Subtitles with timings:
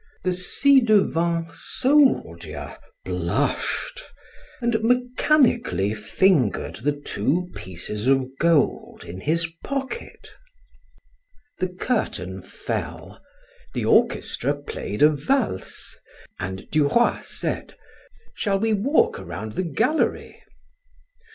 [0.23, 4.01] The ci devant soldier blushed
[4.59, 10.31] and mechanically fingered the two pieces of gold in his pocket.
[11.59, 13.21] The curtain fell
[13.75, 15.95] the orchestra played a valse
[16.39, 17.75] and Duroy said:
[18.33, 20.41] "Shall we walk around the gallery?"